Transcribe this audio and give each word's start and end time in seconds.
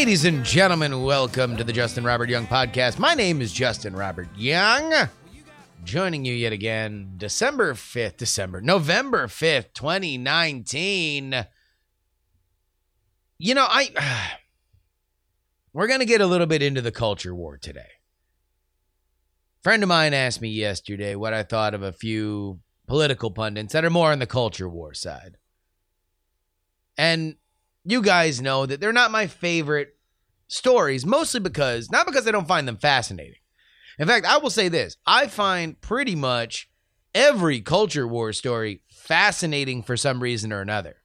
Ladies 0.00 0.24
and 0.24 0.42
gentlemen, 0.42 1.02
welcome 1.02 1.58
to 1.58 1.62
the 1.62 1.74
Justin 1.74 2.04
Robert 2.04 2.30
Young 2.30 2.46
podcast. 2.46 2.98
My 2.98 3.12
name 3.12 3.42
is 3.42 3.52
Justin 3.52 3.94
Robert 3.94 4.28
Young. 4.34 4.94
Joining 5.84 6.24
you 6.24 6.32
yet 6.32 6.54
again, 6.54 7.12
December 7.18 7.74
5th, 7.74 8.16
December, 8.16 8.62
November 8.62 9.26
5th, 9.26 9.74
2019. 9.74 11.44
You 13.36 13.54
know, 13.54 13.66
I 13.68 14.38
we're 15.74 15.86
going 15.86 16.00
to 16.00 16.06
get 16.06 16.22
a 16.22 16.26
little 16.26 16.46
bit 16.46 16.62
into 16.62 16.80
the 16.80 16.90
culture 16.90 17.34
war 17.34 17.58
today. 17.58 17.90
friend 19.62 19.82
of 19.82 19.90
mine 19.90 20.14
asked 20.14 20.40
me 20.40 20.48
yesterday 20.48 21.14
what 21.14 21.34
I 21.34 21.42
thought 21.42 21.74
of 21.74 21.82
a 21.82 21.92
few 21.92 22.60
political 22.86 23.30
pundits 23.30 23.74
that 23.74 23.84
are 23.84 23.90
more 23.90 24.12
on 24.12 24.18
the 24.18 24.26
culture 24.26 24.66
war 24.66 24.94
side. 24.94 25.36
And 26.96 27.36
you 27.84 28.02
guys 28.02 28.40
know 28.40 28.66
that 28.66 28.80
they're 28.80 28.92
not 28.92 29.10
my 29.10 29.26
favorite 29.26 29.96
stories, 30.48 31.06
mostly 31.06 31.40
because, 31.40 31.90
not 31.90 32.06
because 32.06 32.26
I 32.26 32.30
don't 32.30 32.48
find 32.48 32.66
them 32.68 32.76
fascinating. 32.76 33.40
In 33.98 34.06
fact, 34.06 34.26
I 34.26 34.38
will 34.38 34.50
say 34.50 34.68
this 34.68 34.96
I 35.06 35.26
find 35.26 35.80
pretty 35.80 36.16
much 36.16 36.68
every 37.14 37.60
culture 37.60 38.06
war 38.06 38.32
story 38.32 38.82
fascinating 38.88 39.82
for 39.82 39.96
some 39.96 40.22
reason 40.22 40.52
or 40.52 40.60
another. 40.60 40.96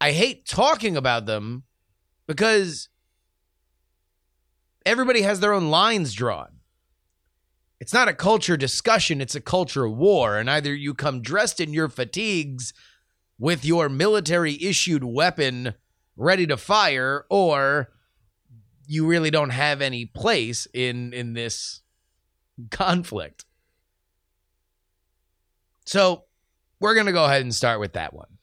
I 0.00 0.12
hate 0.12 0.46
talking 0.46 0.96
about 0.96 1.26
them 1.26 1.64
because 2.26 2.88
everybody 4.86 5.22
has 5.22 5.40
their 5.40 5.52
own 5.52 5.70
lines 5.70 6.12
drawn. 6.12 6.58
It's 7.80 7.92
not 7.92 8.08
a 8.08 8.14
culture 8.14 8.56
discussion, 8.56 9.20
it's 9.20 9.34
a 9.34 9.40
culture 9.40 9.88
war. 9.88 10.36
And 10.36 10.50
either 10.50 10.74
you 10.74 10.94
come 10.94 11.22
dressed 11.22 11.60
in 11.60 11.72
your 11.72 11.88
fatigues 11.88 12.72
with 13.38 13.64
your 13.64 13.88
military 13.88 14.60
issued 14.62 15.04
weapon 15.04 15.74
ready 16.16 16.46
to 16.46 16.56
fire, 16.56 17.24
or 17.30 17.92
you 18.86 19.06
really 19.06 19.30
don't 19.30 19.50
have 19.50 19.80
any 19.80 20.06
place 20.06 20.66
in, 20.72 21.12
in 21.12 21.34
this 21.34 21.82
conflict. 22.70 23.44
So 25.84 26.24
we're 26.80 26.94
going 26.94 27.06
to 27.06 27.12
go 27.12 27.24
ahead 27.24 27.42
and 27.42 27.54
start 27.54 27.80
with 27.80 27.92
that 27.92 28.12
one. 28.12 28.37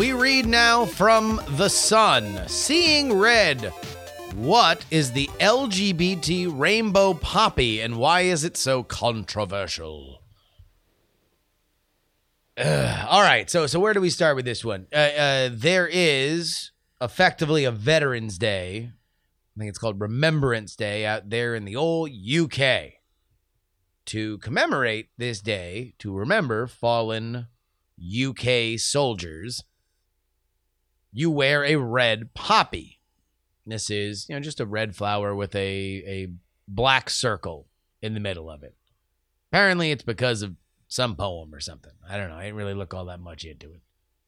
We 0.00 0.14
read 0.14 0.46
now 0.46 0.86
from 0.86 1.42
The 1.58 1.68
Sun 1.68 2.48
Seeing 2.48 3.12
Red. 3.12 3.66
What 4.34 4.82
is 4.90 5.12
the 5.12 5.26
LGBT 5.38 6.58
rainbow 6.58 7.12
poppy 7.12 7.82
and 7.82 7.98
why 7.98 8.22
is 8.22 8.42
it 8.42 8.56
so 8.56 8.82
controversial? 8.82 10.22
Ugh. 12.56 13.06
all 13.10 13.20
right, 13.20 13.50
so 13.50 13.66
so 13.66 13.78
where 13.78 13.92
do 13.92 14.00
we 14.00 14.08
start 14.08 14.36
with 14.36 14.46
this 14.46 14.64
one? 14.64 14.86
Uh, 14.90 14.96
uh, 14.96 15.50
there 15.52 15.86
is 15.86 16.70
effectively 16.98 17.66
a 17.66 17.70
Veterans 17.70 18.38
Day. 18.38 18.92
I 19.54 19.58
think 19.58 19.68
it's 19.68 19.78
called 19.78 20.00
Remembrance 20.00 20.76
Day 20.76 21.04
out 21.04 21.28
there 21.28 21.54
in 21.54 21.66
the 21.66 21.76
old 21.76 22.08
UK 22.10 22.94
to 24.06 24.38
commemorate 24.38 25.10
this 25.18 25.42
day 25.42 25.92
to 25.98 26.16
remember 26.16 26.66
fallen 26.66 27.48
UK 28.00 28.78
soldiers. 28.78 29.62
You 31.12 31.30
wear 31.30 31.64
a 31.64 31.76
red 31.76 32.34
poppy. 32.34 33.00
This 33.66 33.90
is, 33.90 34.28
you 34.28 34.34
know, 34.34 34.40
just 34.40 34.60
a 34.60 34.66
red 34.66 34.96
flower 34.96 35.34
with 35.34 35.54
a 35.54 35.58
a 36.06 36.32
black 36.66 37.10
circle 37.10 37.66
in 38.02 38.14
the 38.14 38.20
middle 38.20 38.50
of 38.50 38.62
it. 38.62 38.74
Apparently, 39.50 39.90
it's 39.90 40.02
because 40.02 40.42
of 40.42 40.56
some 40.88 41.16
poem 41.16 41.54
or 41.54 41.60
something. 41.60 41.92
I 42.08 42.16
don't 42.16 42.28
know. 42.28 42.36
I 42.36 42.44
didn't 42.44 42.56
really 42.56 42.74
look 42.74 42.94
all 42.94 43.06
that 43.06 43.20
much 43.20 43.44
into 43.44 43.72
it. 43.72 43.80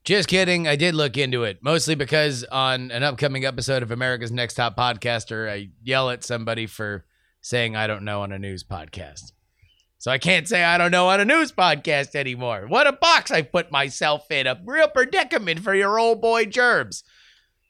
Just 0.04 0.28
kidding. 0.28 0.66
I 0.66 0.75
did 0.75 0.94
look 0.94 1.16
into 1.16 1.44
it, 1.44 1.59
mostly 1.62 1.94
because 1.94 2.44
on 2.44 2.91
an 2.91 3.04
upcoming 3.04 3.44
episode 3.44 3.84
of 3.84 3.93
America's 3.93 4.32
Next 4.32 4.54
Top 4.54 4.76
Podcaster, 4.76 5.49
I 5.49 5.70
yell 5.82 6.10
at 6.10 6.25
somebody 6.25 6.66
for 6.66 7.04
saying 7.41 7.76
I 7.76 7.87
don't 7.87 8.04
know 8.04 8.22
on 8.22 8.32
a 8.32 8.38
news 8.38 8.64
podcast. 8.64 9.32
So 10.02 10.10
I 10.10 10.18
can't 10.18 10.48
say 10.48 10.64
I 10.64 10.78
don't 10.78 10.90
know 10.90 11.10
on 11.10 11.20
a 11.20 11.24
news 11.24 11.52
podcast 11.52 12.16
anymore. 12.16 12.64
What 12.66 12.88
a 12.88 12.92
box 12.92 13.30
I 13.30 13.42
put 13.42 13.70
myself 13.70 14.28
in. 14.32 14.48
A 14.48 14.60
real 14.66 14.88
predicament 14.88 15.60
for 15.60 15.76
your 15.76 15.96
old 15.96 16.20
boy 16.20 16.46
Gerbs. 16.46 17.04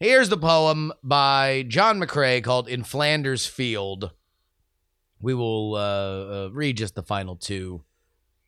Here's 0.01 0.31
the 0.31 0.39
poem 0.39 0.95
by 1.03 1.67
John 1.69 2.01
McCrae 2.01 2.43
called 2.43 2.71
In 2.71 2.85
Flanders 2.85 3.45
Field. 3.45 4.13
We 5.21 5.35
will 5.35 5.75
uh, 5.75 5.79
uh, 6.47 6.49
read 6.55 6.79
just 6.79 6.95
the 6.95 7.03
final 7.03 7.37
two 7.37 7.85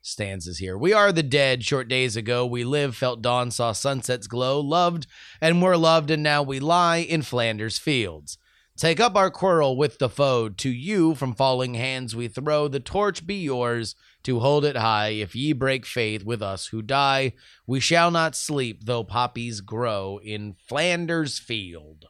stanzas 0.01 0.57
here. 0.57 0.79
We 0.79 0.95
are 0.95 1.13
the 1.13 1.23
dead. 1.23 1.63
Short 1.63 1.87
days 1.87 2.17
ago, 2.17 2.47
we 2.47 2.65
lived, 2.65 2.97
felt 2.97 3.21
dawn, 3.21 3.51
saw 3.51 3.73
sunsets 3.73 4.27
glow, 4.27 4.61
loved, 4.61 5.07
and 5.43 5.61
were 5.61 5.77
loved, 5.77 6.11
and 6.11 6.23
now 6.23 6.43
we 6.43 6.59
lie 6.59 7.01
in 7.01 7.21
Flanders 7.21 7.77
fields. 7.77 8.39
Take 8.77 8.99
up 8.99 9.15
our 9.15 9.31
quarrel 9.31 9.77
with 9.77 9.99
the 9.99 10.09
foe. 10.09 10.49
To 10.49 10.69
you 10.69 11.15
from 11.15 11.35
falling 11.35 11.75
hands 11.75 12.17
we 12.17 12.27
throw. 12.27 12.67
The 12.67 12.81
torch 12.81 13.25
be 13.25 13.37
yours 13.37 13.95
to 14.25 14.41
hold 14.41 14.65
it 14.65 14.77
high. 14.77 15.11
If 15.11 15.37
ye 15.37 15.53
break 15.53 15.87
faith 15.87 16.25
with 16.25 16.43
us 16.43 16.67
who 16.67 16.83
die, 16.83 17.35
we 17.67 17.79
shall 17.79 18.11
not 18.11 18.35
sleep 18.35 18.85
though 18.85 19.05
poppies 19.05 19.61
grow 19.61 20.19
in 20.23 20.57
Flanders 20.67 21.39
field. 21.39 22.07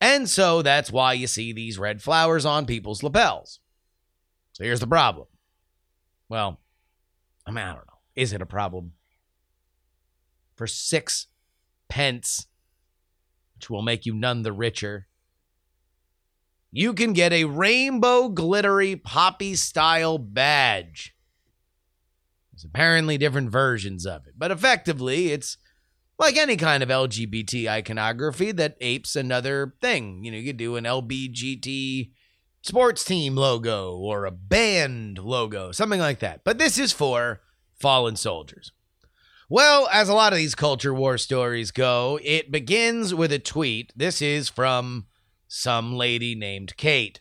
And 0.00 0.28
so 0.28 0.62
that's 0.62 0.92
why 0.92 1.14
you 1.14 1.26
see 1.26 1.52
these 1.52 1.78
red 1.78 2.00
flowers 2.00 2.44
on 2.44 2.66
people's 2.66 3.02
lapels. 3.02 3.60
So 4.52 4.64
here's 4.64 4.80
the 4.80 4.86
problem. 4.86 5.26
Well, 6.28 6.60
I 7.46 7.50
mean, 7.50 7.64
I 7.64 7.68
don't 7.74 7.86
know. 7.86 7.98
Is 8.14 8.32
it 8.32 8.42
a 8.42 8.46
problem? 8.46 8.92
For 10.54 10.66
six 10.66 11.26
pence, 11.88 12.46
which 13.62 13.70
will 13.70 13.82
make 13.82 14.04
you 14.04 14.12
none 14.12 14.42
the 14.42 14.52
richer, 14.52 15.06
you 16.72 16.94
can 16.94 17.12
get 17.12 17.32
a 17.32 17.44
rainbow 17.44 18.28
glittery 18.28 18.96
poppy 18.96 19.54
style 19.54 20.18
badge. 20.18 21.14
There's 22.50 22.64
apparently 22.64 23.18
different 23.18 23.50
versions 23.50 24.04
of 24.04 24.26
it, 24.26 24.34
but 24.36 24.50
effectively, 24.50 25.30
it's 25.30 25.58
like 26.18 26.36
any 26.36 26.56
kind 26.56 26.82
of 26.82 26.88
LGBT 26.88 27.68
iconography 27.68 28.50
that 28.50 28.76
apes 28.80 29.14
another 29.14 29.74
thing. 29.80 30.24
You 30.24 30.32
know, 30.32 30.38
you 30.38 30.46
could 30.46 30.56
do 30.56 30.74
an 30.74 30.82
LBGT 30.82 32.10
sports 32.62 33.04
team 33.04 33.36
logo 33.36 33.96
or 33.96 34.24
a 34.24 34.32
band 34.32 35.18
logo, 35.18 35.70
something 35.70 36.00
like 36.00 36.18
that. 36.18 36.42
But 36.42 36.58
this 36.58 36.78
is 36.78 36.90
for 36.90 37.42
fallen 37.78 38.16
soldiers. 38.16 38.72
Well, 39.52 39.86
as 39.92 40.08
a 40.08 40.14
lot 40.14 40.32
of 40.32 40.38
these 40.38 40.54
culture 40.54 40.94
war 40.94 41.18
stories 41.18 41.72
go, 41.72 42.18
it 42.24 42.50
begins 42.50 43.12
with 43.12 43.30
a 43.32 43.38
tweet. 43.38 43.92
This 43.94 44.22
is 44.22 44.48
from 44.48 45.04
some 45.46 45.94
lady 45.94 46.34
named 46.34 46.78
Kate. 46.78 47.20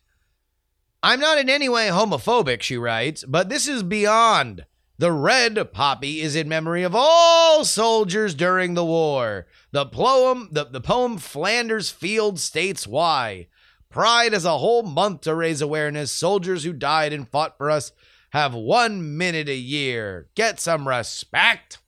I'm 1.04 1.20
not 1.20 1.40
in 1.40 1.50
any 1.50 1.68
way 1.68 1.90
homophobic, 1.90 2.62
she 2.62 2.78
writes, 2.78 3.26
but 3.28 3.50
this 3.50 3.68
is 3.68 3.84
beyond. 3.84 4.66
The 4.98 5.12
red 5.12 5.74
poppy 5.74 6.22
is 6.22 6.38
in 6.38 6.48
memory 6.48 6.84
of 6.84 6.96
all 6.96 7.66
soldiers 7.66 8.34
during 8.34 8.76
the 8.76 8.86
war. 8.86 9.48
The 9.74 9.86
poem, 9.88 10.48
the, 10.54 10.64
the 10.64 10.80
poem 10.80 11.18
Flanders 11.18 11.90
Field 11.90 12.40
states 12.40 12.88
why. 12.88 13.48
Pride 13.90 14.34
is 14.34 14.46
a 14.46 14.58
whole 14.58 14.84
month 14.84 15.20
to 15.24 15.36
raise 15.36 15.62
awareness. 15.62 16.14
Soldiers 16.14 16.64
who 16.64 16.72
died 16.72 17.12
and 17.12 17.28
fought 17.28 17.58
for 17.58 17.70
us 17.70 17.92
have 18.30 18.54
one 18.54 19.18
minute 19.18 19.50
a 19.50 19.54
year. 19.54 20.30
Get 20.34 20.62
some 20.62 20.88
respect. 20.88 21.80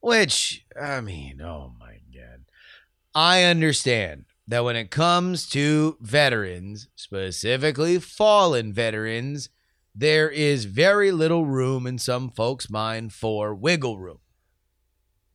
Which, 0.00 0.64
I 0.80 1.00
mean, 1.00 1.40
oh 1.42 1.72
my 1.78 1.98
God. 2.14 2.44
I 3.14 3.44
understand 3.44 4.24
that 4.48 4.64
when 4.64 4.76
it 4.76 4.90
comes 4.90 5.48
to 5.50 5.96
veterans, 6.00 6.88
specifically 6.96 7.98
fallen 7.98 8.72
veterans, 8.72 9.50
there 9.94 10.30
is 10.30 10.64
very 10.64 11.12
little 11.12 11.44
room 11.44 11.86
in 11.86 11.98
some 11.98 12.30
folks' 12.30 12.70
mind 12.70 13.12
for 13.12 13.54
wiggle 13.54 13.98
room. 13.98 14.20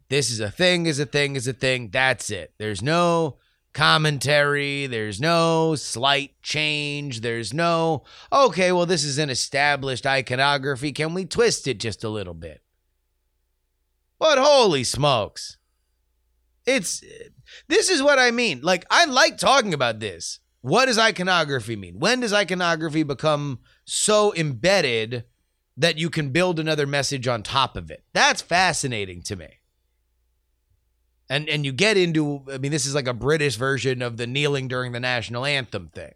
This 0.09 0.29
is 0.29 0.39
a 0.39 0.51
thing, 0.51 0.85
is 0.85 0.99
a 0.99 1.05
thing, 1.05 1.35
is 1.35 1.47
a 1.47 1.53
thing. 1.53 1.89
That's 1.91 2.29
it. 2.29 2.53
There's 2.57 2.81
no 2.81 3.37
commentary. 3.73 4.87
There's 4.87 5.19
no 5.19 5.75
slight 5.75 6.41
change. 6.41 7.21
There's 7.21 7.53
no, 7.53 8.03
okay, 8.31 8.71
well, 8.71 8.85
this 8.85 9.03
is 9.03 9.17
an 9.17 9.29
established 9.29 10.05
iconography. 10.05 10.91
Can 10.91 11.13
we 11.13 11.25
twist 11.25 11.67
it 11.67 11.79
just 11.79 12.03
a 12.03 12.09
little 12.09 12.33
bit? 12.33 12.61
But 14.25 14.39
holy 14.39 14.83
smokes. 14.83 15.57
It's, 16.65 17.03
this 17.67 17.91
is 17.91 18.01
what 18.01 18.17
I 18.17 18.31
mean. 18.31 18.61
Like, 18.63 18.83
I 18.89 19.05
like 19.05 19.37
talking 19.37 19.71
about 19.71 19.99
this. 19.99 20.39
What 20.61 20.87
does 20.87 20.97
iconography 20.97 21.75
mean? 21.75 21.99
When 21.99 22.21
does 22.21 22.33
iconography 22.33 23.03
become 23.03 23.59
so 23.85 24.33
embedded 24.33 25.25
that 25.77 25.99
you 25.99 26.09
can 26.09 26.31
build 26.31 26.59
another 26.59 26.87
message 26.87 27.27
on 27.27 27.43
top 27.43 27.77
of 27.77 27.91
it? 27.91 28.03
That's 28.13 28.41
fascinating 28.41 29.21
to 29.23 29.35
me 29.35 29.59
and 31.29 31.49
and 31.49 31.65
you 31.65 31.71
get 31.71 31.97
into 31.97 32.43
i 32.51 32.57
mean 32.59 32.71
this 32.71 32.85
is 32.85 32.93
like 32.93 33.07
a 33.07 33.13
british 33.13 33.55
version 33.55 34.03
of 34.03 34.17
the 34.17 34.27
kneeling 34.27 34.67
during 34.67 34.91
the 34.91 34.99
national 34.99 35.43
anthem 35.43 35.89
thing 35.89 36.13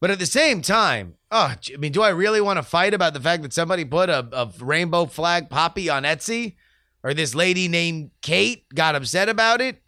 but 0.00 0.10
at 0.10 0.18
the 0.18 0.26
same 0.26 0.62
time 0.62 1.14
oh 1.30 1.54
i 1.72 1.76
mean 1.76 1.92
do 1.92 2.02
i 2.02 2.08
really 2.08 2.40
want 2.40 2.56
to 2.58 2.62
fight 2.62 2.94
about 2.94 3.14
the 3.14 3.20
fact 3.20 3.42
that 3.42 3.52
somebody 3.52 3.84
put 3.84 4.08
a, 4.08 4.26
a 4.32 4.52
rainbow 4.60 5.06
flag 5.06 5.50
poppy 5.50 5.88
on 5.88 6.04
etsy? 6.04 6.56
Or 7.02 7.14
this 7.14 7.36
lady 7.36 7.68
named 7.68 8.10
kate 8.20 8.68
got 8.74 8.96
upset 8.96 9.28
about 9.28 9.60
it? 9.60 9.80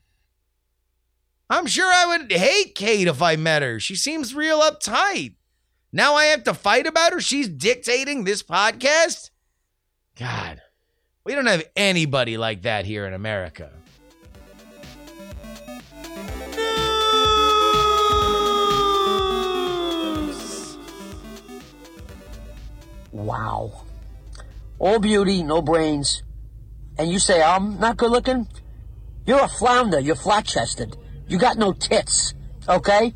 I'm 1.51 1.67
sure 1.67 1.91
i 1.93 2.07
would 2.07 2.31
hate 2.31 2.75
kate 2.75 3.09
if 3.09 3.21
i 3.23 3.35
met 3.35 3.63
her. 3.63 3.81
She 3.81 3.97
seems 3.97 4.35
real 4.35 4.61
uptight. 4.61 5.35
Now 5.93 6.15
i 6.15 6.27
have 6.27 6.45
to 6.45 6.55
fight 6.55 6.87
about 6.87 7.13
her? 7.13 7.21
She's 7.21 7.49
dictating 7.49 8.25
this 8.25 8.43
podcast? 8.43 9.31
God 10.17 10.61
we 11.29 11.35
don't 11.35 11.45
have 11.45 11.69
anybody 11.77 12.39
like 12.39 12.63
that 12.63 12.87
here 12.87 13.07
in 13.07 13.13
America. 13.13 13.71
Wow. 23.19 23.83
All 24.79 25.01
beauty, 25.01 25.43
no 25.43 25.61
brains. 25.61 26.23
And 26.97 27.11
you 27.11 27.19
say 27.19 27.43
I'm 27.43 27.81
not 27.81 27.97
good 27.97 28.13
looking? 28.13 28.47
You're 29.27 29.43
a 29.43 29.49
flounder. 29.49 29.99
You're 29.99 30.15
flat 30.15 30.47
chested. 30.47 30.97
You 31.27 31.37
got 31.39 31.59
no 31.59 31.73
tits. 31.73 32.35
Okay? 32.69 33.13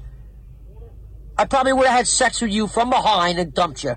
I 1.39 1.45
probably 1.45 1.73
would 1.73 1.87
have 1.87 1.97
had 1.97 2.09
sex 2.09 2.41
with 2.41 2.51
you 2.51 2.67
from 2.67 2.91
behind 2.91 3.39
and 3.39 3.55
dumped 3.55 3.85
you. 3.85 3.95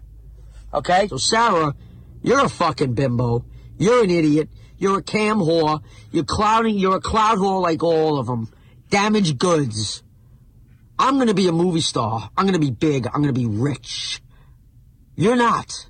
Okay? 0.74 1.08
So, 1.08 1.18
Sarah, 1.18 1.74
you're 2.22 2.46
a 2.46 2.50
fucking 2.50 2.94
bimbo. 2.94 3.44
You're 3.80 4.04
an 4.04 4.12
idiot. 4.12 4.50
You're 4.78 5.00
a 5.00 5.04
cam 5.04 5.38
whore. 5.40 5.82
You're 6.12 6.24
clouding. 6.24 6.78
You're 6.78 6.98
a 6.98 7.02
cloud 7.02 7.40
whore 7.40 7.62
like 7.62 7.82
all 7.82 8.20
of 8.20 8.28
them. 8.28 8.48
Damaged 8.92 9.40
goods. 9.40 10.04
I'm 11.00 11.18
gonna 11.18 11.34
be 11.34 11.48
a 11.48 11.52
movie 11.52 11.82
star. 11.82 12.30
I'm 12.38 12.46
gonna 12.46 12.60
be 12.60 12.72
big. 12.72 13.08
I'm 13.08 13.22
gonna 13.22 13.34
be 13.34 13.48
rich. 13.48 14.22
You're 15.16 15.36
not. 15.36 15.90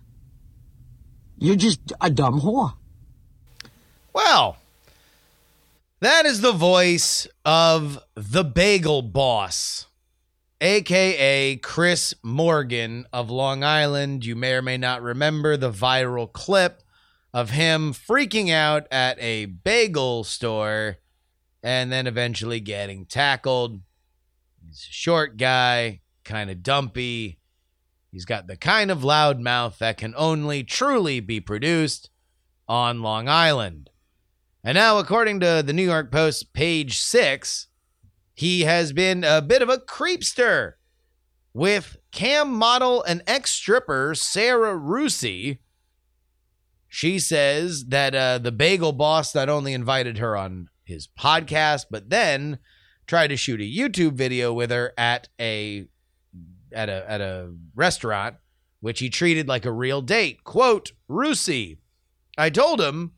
You're 1.38 1.56
just 1.56 1.94
a 2.02 2.10
dumb 2.10 2.42
whore. 2.42 2.74
Well, 4.14 4.58
that 6.00 6.26
is 6.26 6.42
the 6.42 6.54
voice 6.54 7.28
of 7.44 8.00
the 8.16 8.44
Bagel 8.44 9.02
Boss, 9.02 9.88
aka 10.62 11.58
Chris 11.58 12.14
Morgan 12.24 13.06
of 13.12 13.30
Long 13.30 13.64
Island. 13.64 14.26
You 14.26 14.36
may 14.36 14.54
or 14.54 14.62
may 14.62 14.78
not 14.78 15.02
remember 15.02 15.58
the 15.58 15.72
viral 15.72 16.32
clip 16.32 16.82
of 17.34 17.50
him 17.50 17.92
freaking 17.92 18.50
out 18.50 18.88
at 18.92 19.20
a 19.20 19.46
bagel 19.46 20.24
store 20.24 20.98
and 21.62 21.92
then 21.92 22.08
eventually 22.08 22.62
getting 22.62 23.06
tackled. 23.06 23.82
He's 24.66 24.88
a 24.90 24.94
short 24.94 25.36
guy, 25.36 26.00
kind 26.24 26.50
of 26.50 26.64
dumpy. 26.64 27.40
He's 28.16 28.24
got 28.24 28.48
the 28.48 28.56
kind 28.56 28.92
of 28.92 29.04
loud 29.04 29.42
mouth 29.42 29.78
that 29.80 29.98
can 29.98 30.14
only 30.16 30.64
truly 30.64 31.20
be 31.20 31.42
produced 31.42 32.10
on 32.66 33.02
Long 33.02 33.28
Island. 33.28 33.90
And 34.64 34.76
now, 34.76 35.00
according 35.00 35.42
to 35.42 35.62
the 35.62 35.74
New 35.74 35.84
York 35.84 36.14
Post, 36.14 36.54
page 36.54 36.98
six, 36.98 37.68
he 38.34 38.62
has 38.62 38.94
been 38.94 39.26
a 39.26 39.42
bit 39.42 39.62
of 39.62 39.68
a 39.68 39.80
creepster 39.80 40.76
with 41.54 41.98
cam 42.14 42.54
model 42.54 43.04
and 43.04 43.22
ex 43.28 43.52
stripper 43.52 44.16
Sarah 44.16 44.80
Rusi. 44.80 45.58
She 46.88 47.20
says 47.20 47.88
that 47.88 48.16
uh, 48.16 48.38
the 48.38 48.54
bagel 48.54 48.94
boss 48.94 49.36
not 49.36 49.50
only 49.50 49.74
invited 49.74 50.20
her 50.20 50.38
on 50.38 50.70
his 50.86 51.06
podcast, 51.20 51.88
but 51.92 52.10
then 52.10 52.60
tried 53.08 53.28
to 53.28 53.36
shoot 53.36 53.60
a 53.60 53.64
YouTube 53.66 54.14
video 54.14 54.54
with 54.54 54.72
her 54.72 54.94
at 54.98 55.28
a 55.38 55.88
at 56.76 56.90
a 56.90 57.10
at 57.10 57.22
a 57.22 57.54
restaurant, 57.74 58.36
which 58.82 59.00
he 59.00 59.10
treated 59.10 59.48
like 59.48 59.66
a 59.66 59.72
real 59.72 60.02
date. 60.02 60.44
Quote, 60.44 60.92
Rusi, 61.10 61.78
I 62.38 62.50
told 62.50 62.82
him 62.82 63.14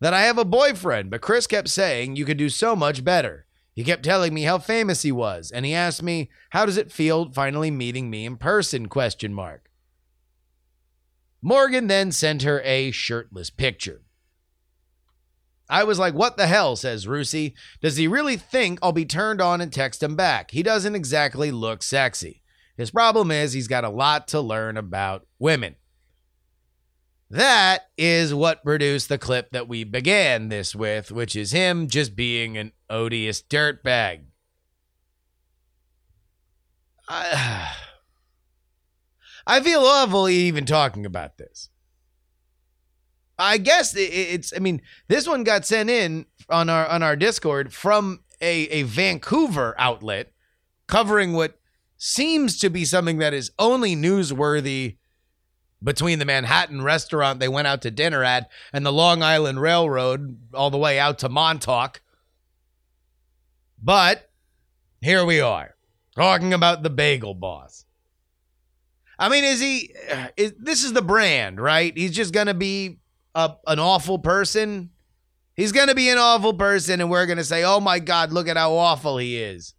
that 0.00 0.14
I 0.14 0.22
have 0.22 0.38
a 0.38 0.44
boyfriend, 0.44 1.10
but 1.10 1.20
Chris 1.20 1.46
kept 1.46 1.68
saying 1.68 2.16
you 2.16 2.24
could 2.24 2.38
do 2.38 2.48
so 2.48 2.74
much 2.74 3.04
better. 3.04 3.46
He 3.74 3.84
kept 3.84 4.02
telling 4.02 4.34
me 4.34 4.42
how 4.42 4.58
famous 4.58 5.02
he 5.02 5.12
was, 5.12 5.50
and 5.50 5.66
he 5.66 5.74
asked 5.74 6.02
me, 6.02 6.30
"How 6.50 6.64
does 6.66 6.76
it 6.76 6.92
feel 6.92 7.30
finally 7.32 7.70
meeting 7.70 8.10
me 8.10 8.24
in 8.24 8.36
person?" 8.36 8.88
question 8.88 9.34
mark. 9.34 9.70
Morgan 11.42 11.86
then 11.86 12.12
sent 12.12 12.42
her 12.42 12.60
a 12.62 12.90
shirtless 12.90 13.50
picture. 13.50 14.02
I 15.70 15.84
was 15.84 15.98
like, 16.00 16.14
what 16.14 16.36
the 16.36 16.48
hell, 16.48 16.74
says 16.74 17.06
Rusi. 17.06 17.54
Does 17.80 17.96
he 17.96 18.08
really 18.08 18.36
think 18.36 18.80
I'll 18.82 18.92
be 18.92 19.06
turned 19.06 19.40
on 19.40 19.60
and 19.60 19.72
text 19.72 20.02
him 20.02 20.16
back? 20.16 20.50
He 20.50 20.64
doesn't 20.64 20.96
exactly 20.96 21.52
look 21.52 21.82
sexy. 21.82 22.42
His 22.76 22.90
problem 22.90 23.30
is 23.30 23.52
he's 23.52 23.68
got 23.68 23.84
a 23.84 23.90
lot 23.90 24.28
to 24.28 24.40
learn 24.40 24.76
about 24.76 25.26
women. 25.38 25.76
That 27.30 27.88
is 27.96 28.34
what 28.34 28.64
produced 28.64 29.08
the 29.08 29.18
clip 29.18 29.50
that 29.52 29.68
we 29.68 29.84
began 29.84 30.48
this 30.48 30.74
with, 30.74 31.12
which 31.12 31.36
is 31.36 31.52
him 31.52 31.86
just 31.86 32.16
being 32.16 32.56
an 32.56 32.72
odious 32.88 33.40
dirtbag. 33.40 34.22
I, 37.08 37.72
I 39.46 39.60
feel 39.60 39.80
awful 39.80 40.28
even 40.28 40.66
talking 40.66 41.06
about 41.06 41.38
this. 41.38 41.70
I 43.38 43.58
guess 43.58 43.94
it's. 43.96 44.52
I 44.54 44.58
mean, 44.58 44.82
this 45.08 45.26
one 45.26 45.44
got 45.44 45.64
sent 45.64 45.88
in 45.88 46.26
on 46.50 46.68
our 46.68 46.86
on 46.86 47.02
our 47.02 47.16
Discord 47.16 47.72
from 47.72 48.20
a 48.40 48.64
a 48.68 48.82
Vancouver 48.82 49.74
outlet 49.78 50.32
covering 50.86 51.32
what 51.32 51.59
seems 52.02 52.58
to 52.58 52.70
be 52.70 52.86
something 52.86 53.18
that 53.18 53.34
is 53.34 53.52
only 53.58 53.94
newsworthy 53.94 54.96
between 55.84 56.18
the 56.18 56.24
Manhattan 56.24 56.80
restaurant 56.80 57.40
they 57.40 57.48
went 57.48 57.66
out 57.66 57.82
to 57.82 57.90
dinner 57.90 58.24
at 58.24 58.48
and 58.72 58.86
the 58.86 58.92
Long 58.92 59.22
Island 59.22 59.60
Railroad 59.60 60.38
all 60.54 60.70
the 60.70 60.78
way 60.78 60.98
out 60.98 61.18
to 61.18 61.28
Montauk. 61.28 62.00
But 63.82 64.30
here 65.02 65.26
we 65.26 65.42
are 65.42 65.74
talking 66.16 66.54
about 66.54 66.82
the 66.82 66.88
bagel 66.88 67.34
boss. 67.34 67.84
I 69.18 69.28
mean, 69.28 69.44
is 69.44 69.60
he? 69.60 69.94
Uh, 70.10 70.28
is, 70.38 70.54
this 70.58 70.84
is 70.84 70.94
the 70.94 71.02
brand, 71.02 71.60
right? 71.60 71.94
He's 71.94 72.12
just 72.12 72.32
gonna 72.32 72.54
be 72.54 72.98
a, 73.34 73.52
an 73.66 73.78
awful 73.78 74.18
person. 74.18 74.88
He's 75.54 75.72
going 75.72 75.88
to 75.88 75.94
be 75.94 76.08
an 76.08 76.16
awful 76.16 76.54
person, 76.54 77.02
and 77.02 77.10
we're 77.10 77.26
going 77.26 77.36
to 77.36 77.44
say, 77.44 77.64
oh 77.64 77.80
my 77.80 77.98
God, 77.98 78.32
look 78.32 78.48
at 78.48 78.56
how 78.56 78.72
awful 78.72 79.18
he 79.18 79.36
is. 79.36 79.74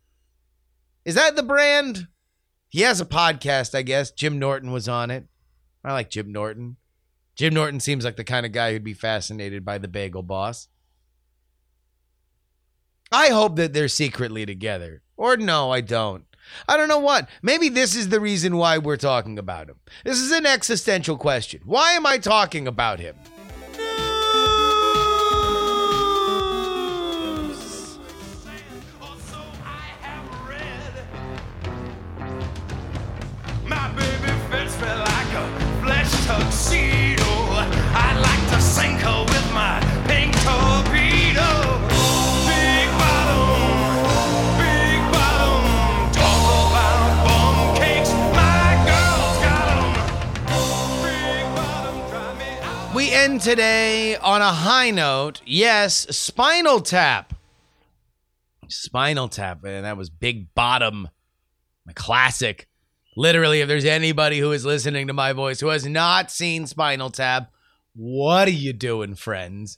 Is 1.05 1.15
that 1.15 1.35
the 1.35 1.41
brand? 1.41 2.07
He 2.71 2.81
has 2.81 3.01
a 3.01 3.05
podcast, 3.05 3.75
I 3.75 3.81
guess. 3.81 4.11
Jim 4.11 4.39
Norton 4.39 4.71
was 4.71 4.87
on 4.87 5.11
it. 5.11 5.25
I 5.83 5.91
like 5.91 6.09
Jim 6.09 6.31
Norton. 6.31 6.77
Jim 7.35 7.53
Norton 7.53 7.81
seems 7.81 8.05
like 8.05 8.15
the 8.15 8.23
kind 8.23 8.45
of 8.45 8.53
guy 8.53 8.71
who'd 8.71 8.83
be 8.83 8.93
fascinated 8.93 9.65
by 9.65 9.77
the 9.77 9.89
bagel 9.89 10.23
boss. 10.23 10.69
I 13.11 13.27
hope 13.27 13.57
that 13.57 13.73
they're 13.73 13.89
secretly 13.89 14.45
together. 14.45 15.01
Or 15.17 15.35
no, 15.35 15.69
I 15.69 15.81
don't. 15.81 16.23
I 16.65 16.77
don't 16.77 16.87
know 16.87 16.99
what. 16.99 17.27
Maybe 17.41 17.67
this 17.67 17.93
is 17.93 18.07
the 18.07 18.21
reason 18.21 18.55
why 18.55 18.77
we're 18.77 18.95
talking 18.95 19.37
about 19.37 19.67
him. 19.69 19.79
This 20.05 20.19
is 20.19 20.31
an 20.31 20.45
existential 20.45 21.17
question. 21.17 21.59
Why 21.65 21.91
am 21.91 22.05
I 22.05 22.19
talking 22.19 22.69
about 22.69 23.01
him? 23.01 23.17
Today 53.39 54.15
on 54.17 54.41
a 54.41 54.51
high 54.51 54.91
note. 54.91 55.41
Yes, 55.45 56.07
Spinal 56.15 56.81
Tap. 56.81 57.33
Spinal 58.67 59.27
Tap, 59.27 59.63
and 59.63 59.85
that 59.85 59.97
was 59.97 60.09
Big 60.09 60.53
Bottom, 60.53 61.09
a 61.87 61.93
classic. 61.93 62.67
Literally, 63.15 63.61
if 63.61 63.67
there's 63.67 63.85
anybody 63.85 64.39
who 64.39 64.51
is 64.51 64.65
listening 64.65 65.07
to 65.07 65.13
my 65.13 65.33
voice 65.33 65.59
who 65.59 65.67
has 65.67 65.85
not 65.85 66.31
seen 66.31 66.67
Spinal 66.67 67.09
Tap, 67.09 67.51
what 67.93 68.47
are 68.47 68.51
you 68.51 68.73
doing, 68.73 69.15
friends? 69.15 69.77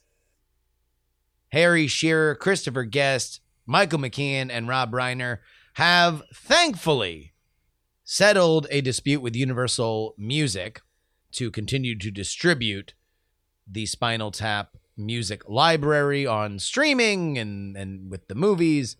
Harry 1.49 1.87
Shearer, 1.87 2.35
Christopher 2.35 2.83
Guest, 2.83 3.41
Michael 3.65 3.99
McKean, 3.99 4.49
and 4.51 4.67
Rob 4.67 4.91
Reiner 4.91 5.39
have 5.73 6.23
thankfully 6.33 7.33
settled 8.03 8.67
a 8.69 8.81
dispute 8.81 9.21
with 9.21 9.35
Universal 9.35 10.15
Music 10.17 10.81
to 11.33 11.49
continue 11.51 11.97
to 11.97 12.11
distribute 12.11 12.93
the 13.67 13.85
Spinal 13.85 14.31
Tap 14.31 14.77
music 14.97 15.47
library 15.49 16.25
on 16.25 16.59
streaming 16.59 17.37
and, 17.37 17.75
and 17.75 18.11
with 18.11 18.27
the 18.27 18.35
movies. 18.35 18.97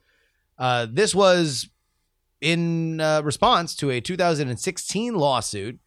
Uh, 0.58 0.88
this 0.89 1.13
was 1.13 1.70
in 2.41 3.00
uh, 3.00 3.22
response 3.24 3.75
to 3.75 3.89
a 3.89 4.01
2016 4.01 5.15
lawsuit 5.15 5.79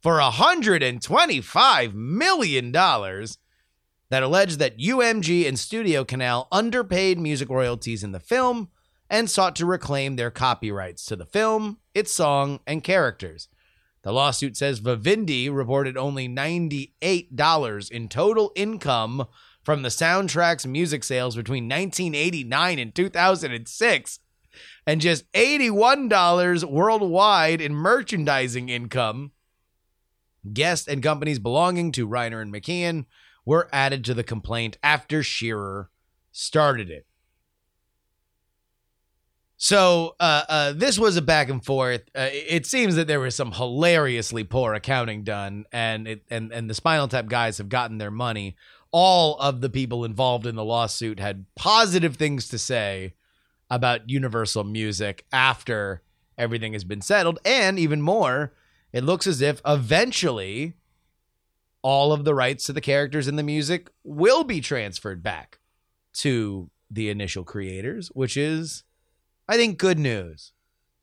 for 0.00 0.18
$125 0.18 1.94
million 1.94 2.72
that 2.72 4.22
alleged 4.22 4.58
that 4.58 4.78
UMG 4.78 5.48
and 5.48 5.58
Studio 5.58 6.04
Canal 6.04 6.48
underpaid 6.52 7.18
music 7.18 7.48
royalties 7.48 8.04
in 8.04 8.12
the 8.12 8.20
film 8.20 8.68
and 9.08 9.30
sought 9.30 9.56
to 9.56 9.66
reclaim 9.66 10.16
their 10.16 10.30
copyrights 10.30 11.04
to 11.06 11.16
the 11.16 11.24
film, 11.24 11.78
its 11.94 12.12
song, 12.12 12.60
and 12.66 12.82
characters. 12.82 13.48
The 14.02 14.12
lawsuit 14.12 14.56
says 14.56 14.80
Vivendi 14.80 15.48
reported 15.48 15.96
only 15.96 16.28
$98 16.28 17.90
in 17.90 18.08
total 18.08 18.52
income 18.56 19.26
from 19.62 19.82
the 19.82 19.90
soundtrack's 19.90 20.66
music 20.66 21.04
sales 21.04 21.36
between 21.36 21.68
1989 21.68 22.78
and 22.80 22.94
2006, 22.94 24.18
and 24.86 25.00
just 25.00 25.30
$81 25.32 26.64
worldwide 26.64 27.60
in 27.60 27.74
merchandising 27.74 28.68
income. 28.68 29.30
Guests 30.52 30.88
and 30.88 31.00
companies 31.00 31.38
belonging 31.38 31.92
to 31.92 32.08
Reiner 32.08 32.42
and 32.42 32.52
McKean 32.52 33.06
were 33.46 33.68
added 33.72 34.04
to 34.04 34.14
the 34.14 34.24
complaint 34.24 34.78
after 34.82 35.22
Shearer 35.22 35.90
started 36.32 36.90
it. 36.90 37.06
So 39.62 40.16
uh, 40.18 40.42
uh, 40.48 40.72
this 40.72 40.98
was 40.98 41.16
a 41.16 41.22
back 41.22 41.48
and 41.48 41.64
forth. 41.64 42.02
Uh, 42.16 42.30
it 42.32 42.66
seems 42.66 42.96
that 42.96 43.06
there 43.06 43.20
was 43.20 43.36
some 43.36 43.52
hilariously 43.52 44.42
poor 44.42 44.74
accounting 44.74 45.22
done, 45.22 45.66
and 45.70 46.08
it 46.08 46.24
and 46.28 46.52
and 46.52 46.68
the 46.68 46.74
Spinal 46.74 47.06
Tap 47.06 47.26
guys 47.26 47.58
have 47.58 47.68
gotten 47.68 47.98
their 47.98 48.10
money. 48.10 48.56
All 48.90 49.38
of 49.38 49.60
the 49.60 49.70
people 49.70 50.04
involved 50.04 50.48
in 50.48 50.56
the 50.56 50.64
lawsuit 50.64 51.20
had 51.20 51.46
positive 51.54 52.16
things 52.16 52.48
to 52.48 52.58
say 52.58 53.14
about 53.70 54.10
Universal 54.10 54.64
Music 54.64 55.24
after 55.32 56.02
everything 56.36 56.72
has 56.72 56.82
been 56.82 57.00
settled, 57.00 57.38
and 57.44 57.78
even 57.78 58.02
more, 58.02 58.52
it 58.92 59.04
looks 59.04 59.28
as 59.28 59.40
if 59.40 59.62
eventually 59.64 60.74
all 61.82 62.12
of 62.12 62.24
the 62.24 62.34
rights 62.34 62.64
to 62.64 62.72
the 62.72 62.80
characters 62.80 63.28
in 63.28 63.36
the 63.36 63.44
music 63.44 63.90
will 64.02 64.42
be 64.42 64.60
transferred 64.60 65.22
back 65.22 65.60
to 66.14 66.68
the 66.90 67.08
initial 67.10 67.44
creators, 67.44 68.08
which 68.08 68.36
is 68.36 68.82
I 69.48 69.56
think 69.56 69.78
good 69.78 69.98
news. 69.98 70.52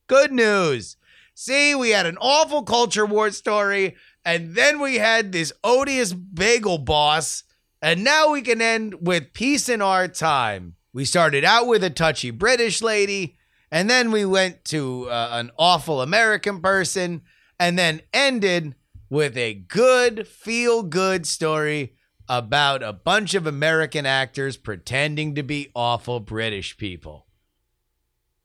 Good 0.08 0.32
news. 0.32 0.98
See, 1.36 1.74
we 1.76 1.92
had 1.92 2.06
an 2.06 2.18
awful 2.20 2.64
culture 2.64 3.06
war 3.06 3.32
story, 3.32 3.96
and 4.26 4.56
then 4.56 4.80
we 4.80 4.96
had 4.96 5.32
this 5.32 5.54
odious 5.64 6.12
bagel 6.14 6.78
boss, 6.78 7.44
and 7.82 8.04
now 8.04 8.32
we 8.32 8.42
can 8.42 8.62
end 8.62 8.96
with 9.08 9.34
peace 9.34 9.70
in 9.70 9.82
our 9.82 10.08
time. 10.08 10.76
We 10.92 11.06
started 11.06 11.46
out 11.46 11.68
with 11.68 11.84
a 11.84 11.90
touchy 11.90 12.32
British 12.32 12.82
lady, 12.82 13.38
and 13.72 13.90
then 13.90 14.12
we 14.12 14.26
went 14.26 14.66
to 14.66 15.10
uh, 15.10 15.30
an 15.32 15.52
awful 15.58 16.02
American 16.02 16.60
person, 16.60 17.22
and 17.58 17.80
then 17.80 18.02
ended 18.14 18.76
with 19.10 19.38
a 19.38 19.54
good, 19.54 20.28
feel 20.28 20.84
good 20.84 21.26
story 21.26 21.96
about 22.28 22.84
a 22.84 22.92
bunch 22.94 23.34
of 23.34 23.48
American 23.48 24.06
actors 24.06 24.58
pretending 24.58 25.36
to 25.36 25.44
be 25.44 25.72
awful 25.74 26.20
British 26.20 26.78
people 26.78 27.28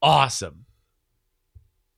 awesome. 0.05 0.65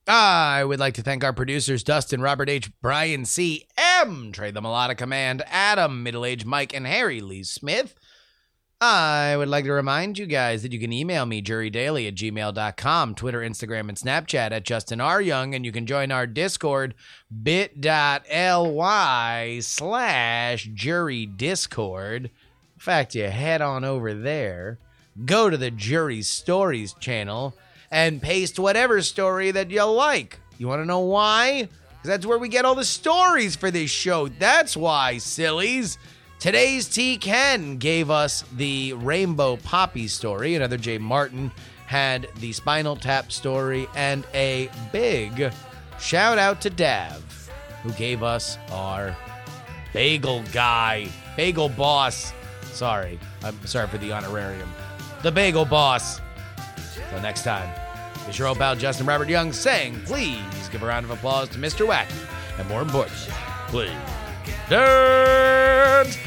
I 0.08 0.64
would 0.64 0.80
like 0.80 0.94
to 0.94 1.04
thank 1.04 1.26
our 1.26 1.34
producers, 1.34 1.84
Dustin, 1.84 2.22
Robert 2.22 2.50
H., 2.50 2.72
Brian 2.82 3.26
C., 3.26 3.68
M., 3.78 4.32
Trey 4.32 4.52
the 4.52 4.62
Melodic 4.62 4.98
Command, 4.98 5.44
Adam, 5.48 6.04
Middle 6.04 6.24
Age 6.24 6.46
Mike, 6.46 6.74
and 6.74 6.88
Harry 6.88 7.20
Lee 7.20 7.44
Smith. 7.44 7.94
I 8.80 9.36
would 9.36 9.50
like 9.50 9.66
to 9.66 9.74
remind 9.74 10.18
you 10.18 10.26
guys 10.26 10.62
that 10.62 10.72
you 10.72 10.80
can 10.80 10.94
email 10.94 11.26
me, 11.26 11.42
jurydaily 11.42 12.08
at 12.08 12.16
gmail.com, 12.16 13.16
Twitter, 13.16 13.42
Instagram, 13.42 13.90
and 13.90 13.98
Snapchat 13.98 14.52
at 14.52 14.64
Justin 14.64 15.02
R. 15.02 15.22
Young, 15.22 15.54
and 15.54 15.66
you 15.66 15.74
can 15.74 15.86
join 15.86 16.10
our 16.10 16.28
Discord, 16.28 16.96
bit.ly 17.44 18.30
slash 19.60 20.70
jury 20.74 21.26
discord. 21.26 22.26
In 22.26 22.80
fact, 22.80 23.16
you 23.16 23.26
head 23.26 23.62
on 23.62 23.84
over 23.84 24.14
there, 24.14 24.80
go 25.26 25.50
to 25.50 25.58
the 25.58 25.72
Jury 25.72 26.22
Stories 26.22 26.94
channel, 26.94 27.56
and 27.91 28.22
paste 28.22 28.60
whatever 28.60 29.01
story 29.01 29.51
that 29.51 29.72
you 29.72 29.84
like. 29.84 30.39
You 30.58 30.67
want 30.67 30.82
to 30.82 30.86
know 30.86 31.00
why? 31.00 31.63
Because 31.63 32.10
that's 32.10 32.25
where 32.25 32.38
we 32.38 32.50
get 32.50 32.65
all 32.65 32.75
the 32.75 32.84
stories 32.84 33.56
for 33.56 33.72
this 33.72 33.91
show. 33.91 34.27
That's 34.27 34.75
why, 34.75 35.17
sillies. 35.17 35.98
Today's 36.39 36.88
T. 36.88 37.17
Ken 37.17 37.77
gave 37.77 38.12
us 38.12 38.44
the 38.53 38.94
Rainbow 38.94 39.58
Poppy 39.58 40.08
story. 40.08 40.56
Another 40.56 40.77
Jay 40.77 40.98
Martin 40.98 41.51
had 41.88 42.27
the 42.39 42.53
Spinal 42.53 42.96
Tap 42.96 43.32
story. 43.32 43.88
And 43.96 44.24
a 44.34 44.70
big 44.91 45.51
shout 46.00 46.38
out 46.38 46.62
to 46.62 46.70
Dav, 46.70 47.51
who 47.82 47.91
gave 47.94 48.22
us 48.22 48.58
our 48.72 49.15
bagel 49.94 50.44
guy, 50.53 51.08
bagel 51.36 51.70
boss. 51.70 52.34
Sorry, 52.72 53.20
I'm 53.44 53.65
sorry 53.65 53.88
for 53.88 53.98
the 53.98 54.12
honorarium. 54.12 54.72
The 55.24 55.32
bagel 55.32 55.65
boss. 55.65 56.20
Until 57.04 57.22
next 57.22 57.44
time, 57.44 57.70
it's 58.27 58.38
your 58.38 58.48
old 58.48 58.58
pal 58.58 58.75
Justin 58.75 59.06
Robert 59.06 59.30
Young 59.30 59.54
saying, 59.54 60.00
please 60.06 60.70
give 60.72 60.84
a 60.84 60.86
round 60.86 61.06
of 61.06 61.12
applause 61.12 61.50
to 61.50 61.58
Mr. 61.58 61.88
Wacky. 61.88 62.60
And 62.60 62.68
more 62.68 62.82
importantly, 62.82 63.34
please, 63.68 63.92
dance! 64.70 66.16
Dance! 66.16 66.26